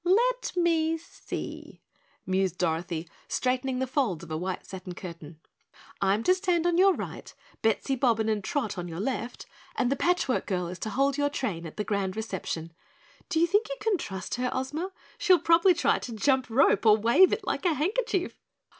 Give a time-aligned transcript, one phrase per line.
[0.03, 1.79] "Let me see,"
[2.25, 5.39] mused Dorothy, straightening the folds of a white satin curtain.
[6.01, 7.31] "I'm to stand on your right,
[7.61, 9.45] Bettsy Bobbin and Trot on your left,
[9.75, 12.73] and the Patchwork Girl is to hold your train at the grand reception.
[13.29, 14.91] Do you think you can trust her, Ozma?
[15.19, 18.33] She'll probably try to jump rope or wave it like a handkerchief."